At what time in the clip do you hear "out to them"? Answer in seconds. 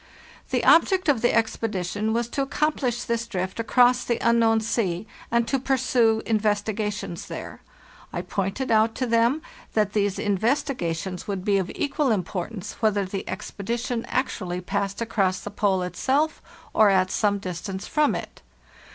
8.71-9.43